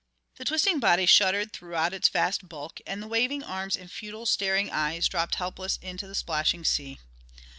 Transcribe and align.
The 0.37 0.45
twisting 0.45 0.79
body 0.79 1.05
shuddered 1.05 1.53
throughout 1.53 1.93
its 1.93 2.09
vast 2.09 2.49
bulk, 2.49 2.81
and 2.87 3.03
the 3.03 3.07
waving 3.07 3.43
arms 3.43 3.75
and 3.77 3.91
futile 3.91 4.25
staring 4.25 4.71
eyes 4.71 5.07
dropped 5.07 5.35
helpless 5.35 5.77
into 5.79 6.07
the 6.07 6.15
splashing 6.15 6.65
sea. 6.65 6.97